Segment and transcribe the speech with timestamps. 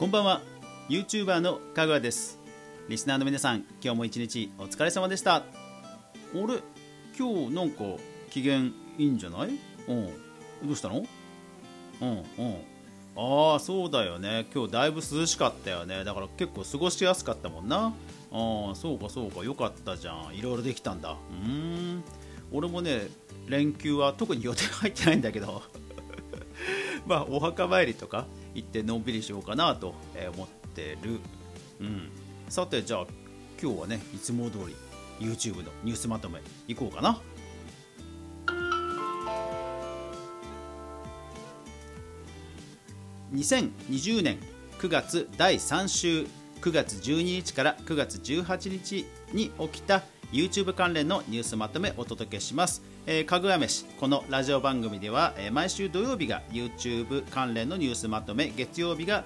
[0.00, 0.40] こんばんは。
[0.88, 2.38] YouTuber のかぐわです。
[2.88, 5.34] リスナーの皆さん今日も一日お疲れ様でした。
[5.34, 5.44] あ
[6.32, 6.62] れ？
[7.18, 7.84] 今日なんか
[8.30, 9.50] 機嫌いいんじゃない？
[9.88, 10.06] うん。
[10.64, 11.04] どうしたの？
[12.00, 12.22] うんうん。
[13.14, 14.46] ああそうだよね。
[14.54, 16.02] 今日だいぶ涼しかったよね。
[16.02, 17.92] だから結構過ごしやすかったもんな。
[18.32, 19.44] ああそうかそうか。
[19.44, 20.34] よかったじゃん。
[20.34, 21.18] いろいろできたんだ。
[21.30, 22.02] うん。
[22.52, 23.08] 俺もね
[23.48, 25.62] 連休は特に予定入ってないんだけど。
[27.06, 29.94] まあお墓参りとか行ってのんびりしようかなと
[30.34, 31.20] 思ってる、
[31.80, 32.10] うん、
[32.48, 33.06] さてじゃあ
[33.62, 34.76] 今日はねいつも通り
[35.26, 37.20] YouTube のニュースまとめいこうかな。
[43.32, 44.38] 2020年
[44.78, 46.26] 9月第3週
[46.60, 59.24] 9月12日から9月18日に起きた YouTube 関連のニュースまとめお届けします、えー、かぐや飯このラジオ番組では、えー、毎週土曜日が YouTube 関連のニュースまとめ月曜日が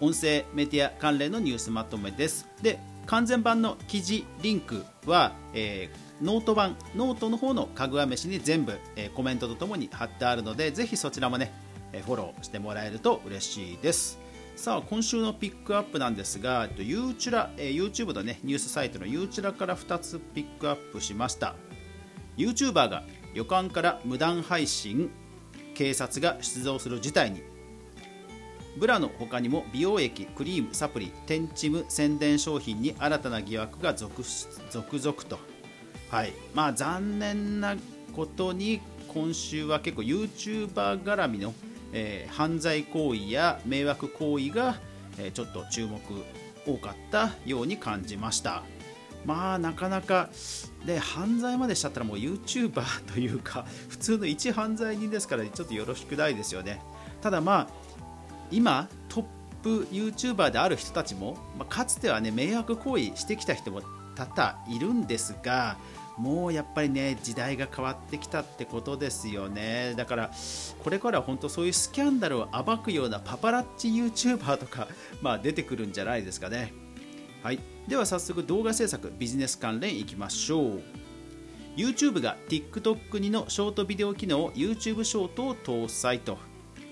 [0.00, 2.48] 音声メディア関連のニュースまとめです。
[2.62, 11.52] で完全版の記事リンクは、えー、ノート版ノートの方のかぐや飯に全部、えー、コメントとともに貼ってあるのでぜひそちらもね、
[11.92, 14.18] えー、フォローしてもらえると嬉しいです。
[14.54, 21.54] さあ今週のピックアップなんですが、ユーチュラ、えー、YouTube の、ね、ニュースサイトのユーチュラから2つピックアップしました。
[22.40, 25.10] YouTuber が旅館から無断配信
[25.74, 27.42] 警察が出動する事態に。
[28.76, 35.38] ブラの他にも美容液クリームサプリテンチム宣伝商品に新たな疑惑が続々と。
[36.10, 36.32] はい。
[36.54, 37.76] まあ残念な
[38.14, 41.52] ことに今週は結構 YouTuber 絡みの
[41.92, 44.76] えー、犯罪行為や迷惑行為が、
[45.18, 46.00] えー、ちょっと注目
[46.66, 48.62] 多かったように感じました。
[49.24, 50.30] まあなかなか
[50.86, 56.80] で犯罪までしちゃったらもう YouTuber というか普通の一犯罪人ですからちょっとよろしくないですよね。
[57.20, 57.68] ただまあ
[58.50, 59.24] 今トッ
[59.62, 63.82] プ YouTuber である人たちも、まあ、かつてはね迷惑行為してきた人も
[64.14, 65.76] 多々いるんですが
[66.16, 69.94] もうやっぱりね時代が変わってきたってことですよね。
[69.96, 70.30] だから
[70.82, 74.88] これからは本当そういうスキャンダルを暴くようなパパラッチ YouTuber とか、
[75.22, 76.72] まあ、出てくるんじゃないですかね。
[77.42, 77.58] はい
[77.88, 80.82] では早速動画制作ビジネス関連いきましょう
[81.74, 86.36] YouTube が TikTok にのショートビデオ機能 YouTube ショートを搭載と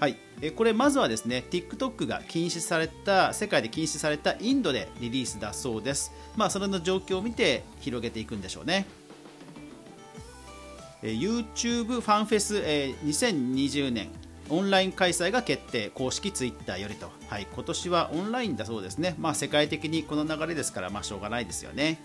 [0.00, 0.16] はい、
[0.56, 6.10] これまずはですね TikTok が禁止された世界で禁止されたインドでリリースだそうです。
[6.38, 8.86] まあそれの状況を見て広げていくんでしょうね。
[11.02, 12.56] YouTube ファンフェス
[13.04, 14.08] 2020年
[14.50, 15.90] オンライン開催が決定。
[15.90, 21.98] 公式ツイッターよりと、はい、今年はオンラインだそうですね、まあ、世界的にこの流れですから、まあ、しょうがないですよね、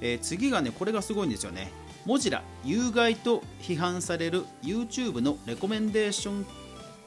[0.00, 1.70] えー、次がねこれがすごいんですよね。
[2.04, 6.46] モジラ有害と批判される YouTube のレコメンデーション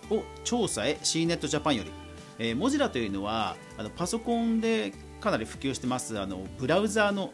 [0.09, 1.91] を調査へ C ネットジャパンより、
[2.39, 7.33] えー、モジラというのはあのパソコンでかなり普及してますあのブラウザーの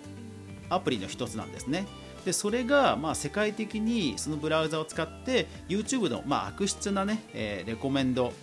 [0.69, 1.85] アプリの一つなんですね。
[2.26, 8.34] でそれがまあ世界的にそのブラウザを使って YouTube のまあ悪質な、ねえー、レコメンド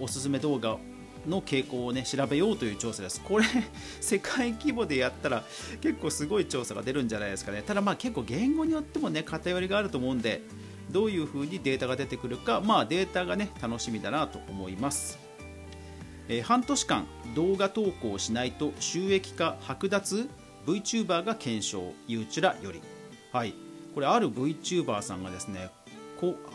[0.00, 0.78] おすすめ動画
[1.26, 3.20] の傾向を、ね、調べようという調査です。
[3.20, 3.44] これ
[4.00, 5.44] 世界規模でやったら
[5.80, 7.62] 結構すごい調査が出るんじゃないですかね。
[7.62, 10.42] ただまあ結構言語によってもね偏りがあると思うんで
[10.90, 15.18] どういう風にデータが出てくるか、まあ、データがね楽しみだなと思います。
[16.28, 20.28] えー、半年間動画投稿しないと収益化剥奪
[20.66, 22.82] ？VTuber が検証ゆうちらより
[23.32, 23.54] はい
[23.94, 25.70] これある VTuber さんがですね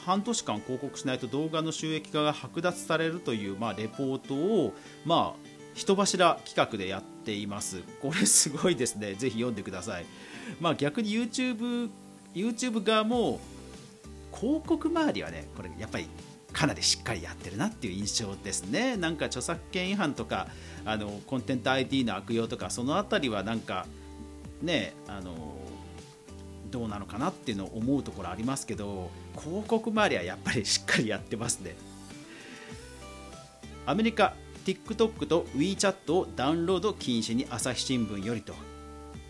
[0.06, 4.73] 半年間広告しないと動画の収益化が剥奪されるという、まあ、レポートを、
[5.06, 7.81] まあ、人柱企画でやっています。
[8.01, 9.13] これすごいですね。
[9.13, 10.06] ぜひ読んでください。
[10.59, 11.89] まあ、逆に YouTube,
[12.35, 13.39] YouTube 側も
[14.35, 16.07] 広告周りはね、これやっぱり
[16.51, 18.97] かなりしっかりやってるなっていう印象ですね。
[18.97, 20.47] なんか著作権違反とか
[20.83, 23.85] あのコンテンツ ID の悪用とかその辺りはなんか
[24.62, 25.33] ねあの
[26.73, 31.75] どうなのかなっていうのを思うところありますけど広告周りはやっぱりしっかりやってますね。
[33.86, 34.33] アメリカ
[34.65, 38.53] TikTok と WeChat をダウンロード禁止に朝日新聞よりと。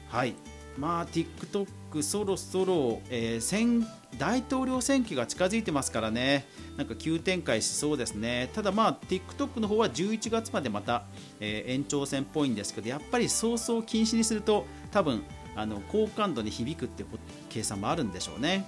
[0.09, 0.35] はい。
[0.77, 3.85] まあ TikTok そろそろ、えー、
[4.18, 6.45] 大統領選挙が近づいてますからね。
[6.77, 8.50] なんか急展開しそうですね。
[8.53, 11.03] ただまあ TikTok の方は11月までまた、
[11.41, 15.23] えー、延長戦っぽいんですけどやっぱり早々禁止にすると多分
[15.55, 17.03] あの好感度に響くって
[17.50, 18.65] 計算もあるんでしょうね、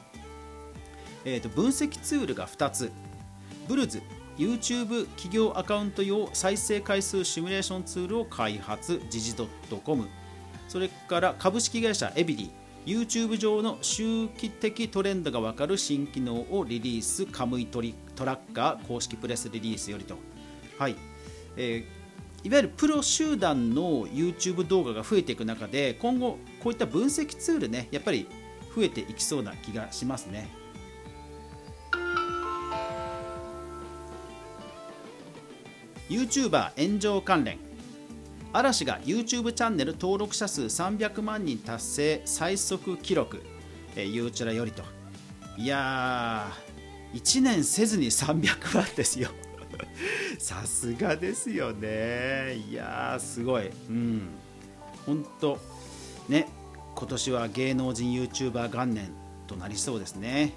[1.24, 2.92] えーと、分析ツールが2つ。
[3.68, 4.02] ブルズ
[4.38, 9.02] YouTube 企業アカウント用再生回数シミュレーションツールを開発。
[9.10, 9.36] 時事
[9.84, 10.08] .com
[10.68, 17.26] それから株式会社エビリー YouTube 上の周期的トレンドが分かる新機能をリリース。
[17.26, 20.18] カムイトリトラッカー公式プレスリリースよりと、
[20.78, 20.96] はい。
[21.58, 22.05] えー、
[22.46, 28.28] いわゆるプロ集団の YouTube 動画が増えていく中で今後こういった分析ツールねやっぱり
[28.76, 30.48] 増えていきそうな気がしますね。
[36.08, 37.58] YouTuber 炎上関連。
[38.54, 43.42] 嵐が YouTube チャンネル登録者数300万人達成最速記録、
[43.96, 44.84] え、ゆうちらよりと。
[45.58, 49.30] いやー1年せずに300万ですよ。
[50.40, 52.56] さすがですよね。
[52.70, 53.70] いやーすごい。
[53.90, 54.30] うん。
[55.06, 55.60] 本当
[56.28, 56.48] ね
[56.96, 59.12] 今年は芸能人 YouTuber 元年
[59.48, 60.54] となりそうですね。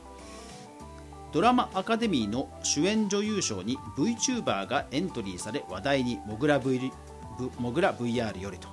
[1.32, 6.90] ドラマアカデミーの主演女優賞に VTuber がエントリーされ話題にモグラ v
[7.58, 8.68] モグラ VR よりと。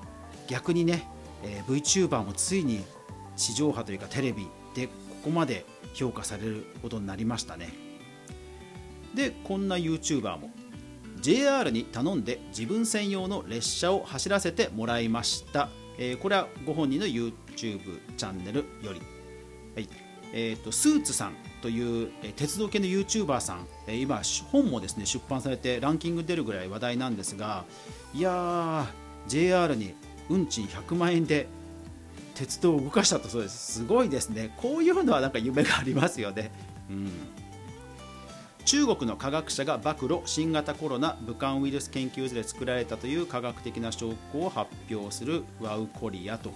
[0.47, 1.07] 逆にね、
[1.43, 2.83] えー、VTuber もついに
[3.35, 4.93] 地上波というかテレビでこ
[5.25, 7.84] こまで評価されることになりましたね。
[9.15, 10.51] でこんな YouTuber も。
[11.21, 19.01] JR に頼んで自分専用の列車を走らせてもらいました、えー、これはご本人の YouTube チャンネルより、
[19.73, 19.89] はい。
[20.33, 24.21] えーと、スーツさんという、え、鉄道系の YouTuber さん、えー、今
[24.51, 27.65] 本もですね出版されてランキング出るぐらい話題なんですが。
[28.13, 28.85] いや
[29.27, 29.95] JR に
[30.29, 31.47] 運賃100万円で
[32.35, 33.73] 鉄道を動かしたとそうです。
[33.79, 34.53] すごいですね。
[34.57, 36.51] こういうのはなんか夢がありますよね、
[36.89, 37.09] うん、
[38.65, 46.51] 中国の科学者が暴露新型コロナ武漢ウイルス研究所で作られたという科学的な証拠を発表するワウコリアと。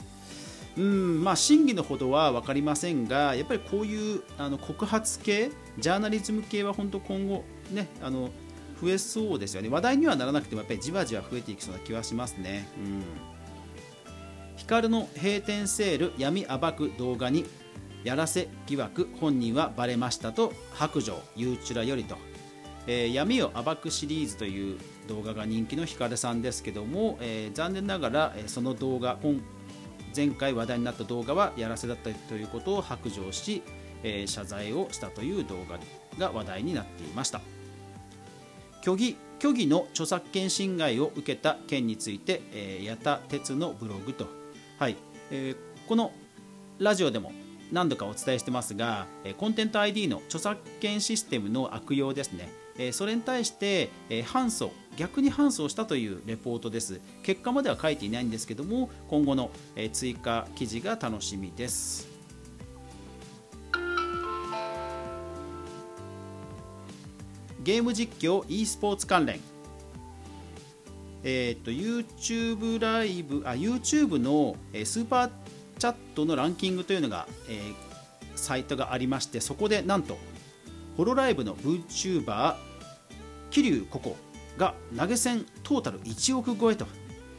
[0.75, 8.29] うんまあ、真偽のほどは分かりませんがやっぱりこういうあの告発系ジャーナリズム系は本当今後、ね、あの
[8.81, 9.69] 増えそうですよね。
[9.69, 12.67] 話題にはならなくてもやっぱりじわじわ増えていきそうな気はしますね。
[12.77, 13.03] うん。
[14.57, 17.45] 光の閉店セール闇暴く動画に
[18.03, 22.17] やらせ疑惑本人はバレましたと白状ゆうちらよりと、
[22.87, 29.17] えー、闇を暴くシリーズという動画が人気のヒカルさんですけども、えー、残念ながら、え、その動画
[30.15, 33.63] 前回話題になった動画はやらせだったということを白状し、
[34.03, 35.79] え謝罪をしたという動画
[36.17, 37.41] が話題になっていました。
[38.81, 44.27] 虚偽虚偽の著作権侵害を受けた件について、え矢田哲のブログと。
[44.77, 44.95] はい。
[45.31, 46.11] えー、この
[46.79, 47.31] ラジオでも
[47.71, 49.07] 何度かお伝えしてますが、
[49.37, 53.89] コンテンツ ID の著作権システムの悪用ですね、それに対して、
[54.25, 56.99] 反訴、逆に反訴したというレポートです。
[57.23, 59.51] 結果までは書いていないんですけども、今後の
[59.93, 62.07] 追加記事が楽しみです。
[67.61, 69.39] ゲーム実況 e スポーツ関連
[71.23, 75.29] えーと、YouTube ライブあ YouTube の、えー、スーパー
[75.79, 77.73] チャットのランキングというのが、えー、
[78.35, 80.17] サイトがありましてそこでなんと
[80.97, 82.55] ホロライブの VTuber
[83.49, 84.17] 桐生ココ
[84.57, 86.85] が投げ銭トータル1億超えと。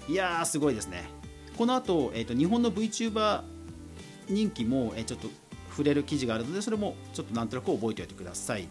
[0.09, 1.05] いやーすごいですね。
[1.57, 3.43] この後、えーと、日本の VTuber
[4.29, 5.29] 人気も、えー、ちょっと
[5.71, 8.67] 触れる記事があるのでそれもちょっとなんとなく覚えておいてください。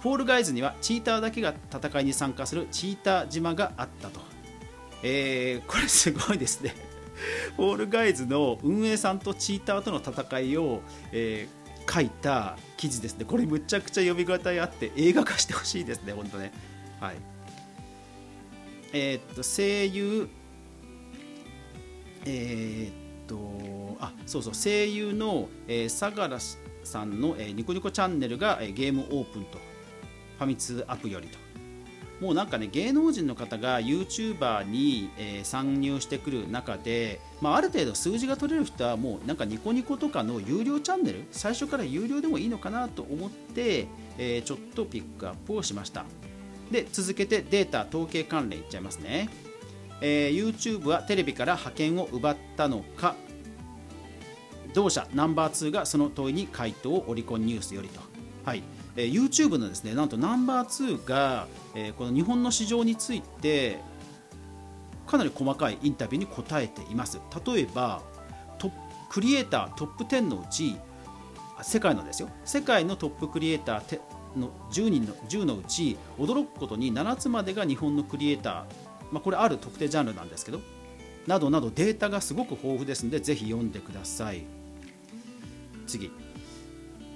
[0.00, 4.20] フォールガイズにはチーターだけが戦いに参加するチーター島があったと、
[5.02, 6.74] えー、これすごいですね。
[7.56, 10.80] フォールガイズの運営さんとチーターとの戦いを、
[11.12, 13.24] えー、書いた記事ですね。
[13.24, 16.52] これむちゃくちゃ読み応えあって映画化してほしいですね本当ね。
[17.00, 17.16] はい。
[18.92, 20.28] えー、っと声優
[22.24, 22.92] えー、っ
[23.26, 26.38] とあそうそう声優の、えー、相良
[26.84, 29.58] さんの、えー、ニコニコチャンネルが、えー、ゲームオープンと
[30.38, 31.38] ファミ通アップよりと。
[32.22, 43.88] もうなんかね芸能人の方が YouTuber に、えー、参入してくる中で、まあ、ある程度数字が取れる人はもうなんかニコニコとかの有料チャンネル最初から有料でもいいのかなと思って、
[44.18, 46.04] えー、ちょっとピックアップをしました。
[46.70, 49.28] で続けてデータ統計関連いっちゃいますね、
[50.00, 53.16] えー、YouTube はテレビから覇権を奪ったのか。
[54.74, 58.00] 同社ナンバー2がその問いに回答をオリコンニュースよりと。
[58.44, 58.62] はい。
[58.96, 63.78] えー、YouTube のですねなんとナンバー2が、えー、この日本の市場について
[65.06, 67.20] かなり細かいインタビューに答えています。
[67.44, 68.02] 例えば
[68.58, 68.70] ト
[69.10, 70.76] クリエイタートップ10のうち
[71.62, 72.28] 世界のですよ。
[72.44, 74.00] 世界のトップクリエイター
[74.36, 78.64] の10人の10のうち驚くことに7つまでが日本のクリエイター、
[79.12, 80.60] まあ、これある特定ジャンルなんですけど
[81.26, 84.44] などなどデータがすごく豊富ですのでぜひ読んでください。
[85.86, 86.10] 次。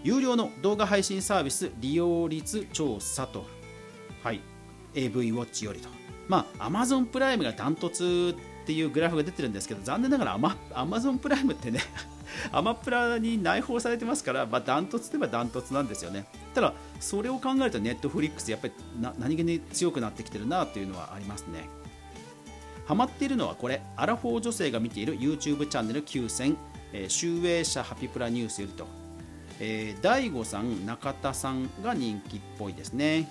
[0.07, 3.45] 有料の動画配信サービス利用率調査と、
[4.23, 4.41] はい、
[4.95, 5.89] AV ウォッチよりと、
[6.29, 11.81] まあ、Amazon プライムがダントツっていうグラフが出てるんですけど残念ながらアマアマゾンプライムってね
[12.53, 16.27] アマプラに内包されてますから、まあ、ダントツといえばダントツなんですよね。
[16.55, 18.75] ただそれを考えるとネットフリックスやっぱり
[19.19, 21.69] 何気に強くなってきてるなというのはありますね。
[22.87, 23.83] ハマっているのはこれ。
[23.97, 26.57] アラフォー女性が見ている YouTube チャンネル9000、
[26.93, 28.87] え、集英社ハピプラニュースよりと、
[29.61, 33.29] えー、大悟さん中田さんが人気っぽいですね。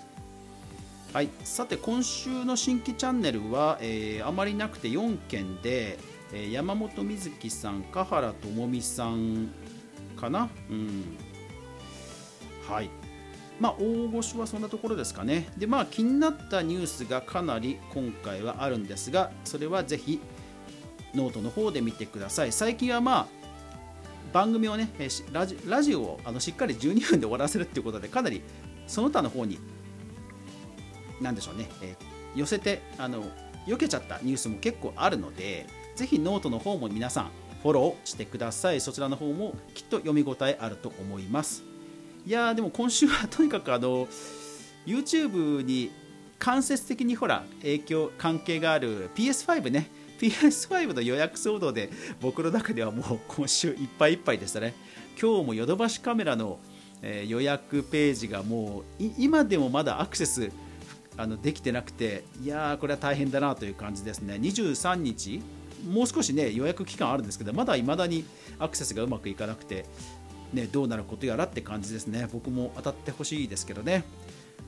[1.13, 5.98] はい、さて今週の新規チャンネルは、えー、あまりなくて4件で、
[6.34, 9.50] えー、山本瑞希さん、香原朋美さん
[10.20, 11.03] かな、うん、
[12.67, 12.89] はい。
[13.60, 15.48] まあ、大御所はそんなところですかね。
[15.58, 20.20] で、まあ、気になったニュースがかなり今回はあるんですが、それはぜひ
[21.13, 22.51] ノートの方で見てください。
[22.51, 23.27] 最近はまあ、
[24.36, 24.89] 番組をね、
[25.32, 28.42] ラジラジオをあのしっかり12分で終わらせるっていうことで、かなり
[28.86, 29.60] その他の方に
[31.22, 33.24] なんでしょうね、えー、寄せてあの
[33.65, 37.30] 避けちゃったニュースも結構あるのでぜひノートの方も皆さん
[37.63, 38.82] フォローしてください。
[38.82, 41.63] そちらの方もきっと読み応えあると思います。
[42.27, 44.06] いやーでも今週は とにかくあの
[44.86, 45.92] YouTube に
[46.39, 51.89] 間接的にほら影響関係がある PS5 ね PS5 の予約騒動で
[52.22, 54.74] 僕の中ではもう今週いっぱいいっぱいでしたね。
[55.19, 56.60] 今日もヨドバシカメラの、
[57.01, 60.51] え、予約ページがもう今でもまだアクセス
[61.17, 64.36] あのできてなくていやーこれは大変だなという感じですね。
[64.36, 65.41] 23日
[65.89, 68.25] もう少しね予約期間あるんですけどまだ未だに
[68.60, 69.86] アクセスがうまくいかなくて、
[70.53, 72.27] ね、どうなることやらって感じですね。
[72.31, 74.03] 僕も当たってほしいですけどね。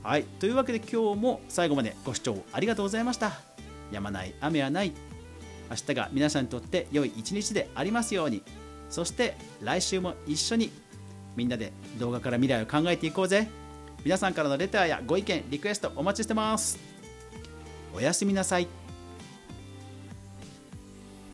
[0.04, 0.24] はい。
[0.24, 3.34] というわけで今日も最後までご視聴ありがとうございました。
[3.92, 4.94] やまない雨はない。
[5.70, 8.44] 明日が皆さんにとって良い一日でありますように。
[8.90, 10.72] そして来週も一緒に
[11.36, 13.48] みんなで動画から未来を考えていこうぜ。
[14.04, 16.80] 皆さんからのレターやご意見リクエストお待ちしてます。
[17.94, 18.87] おやすみなさい。